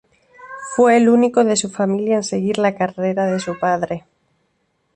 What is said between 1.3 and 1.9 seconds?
de su